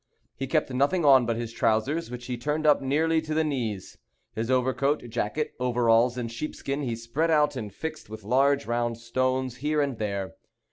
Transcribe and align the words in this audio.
He 0.35 0.47
kept 0.47 0.71
nothing 0.73 1.05
on 1.05 1.27
but 1.27 1.35
his 1.35 1.53
trousers, 1.53 2.09
which 2.09 2.25
he 2.25 2.35
turned 2.35 2.65
up 2.65 2.81
nearly 2.81 3.21
to 3.21 3.35
the 3.35 3.43
knees. 3.43 3.99
His 4.33 4.49
overcoat, 4.49 5.07
jacket, 5.11 5.53
overalls, 5.59 6.17
and 6.17 6.31
sheepskin 6.31 6.81
he 6.81 6.95
spread 6.95 7.29
out 7.29 7.55
and 7.55 7.71
fixed 7.71 8.09
with 8.09 8.23
large 8.23 8.65
round 8.65 8.97
stones 8.97 9.57
here 9.57 9.79
and 9.79 9.99
there. 9.99 10.33